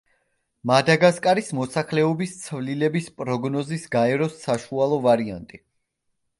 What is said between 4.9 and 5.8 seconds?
ვარიანტი.